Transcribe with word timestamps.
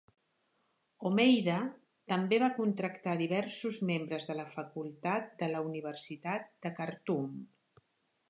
Homeida 1.09 1.57
també 2.13 2.39
va 2.43 2.47
contractar 2.59 3.13
diversos 3.19 3.77
membres 3.91 4.25
de 4.31 4.37
la 4.39 4.45
facultat 4.55 5.29
de 5.43 5.49
la 5.51 5.61
Universitat 5.67 6.51
de 6.67 6.73
Khartoum. 6.81 7.37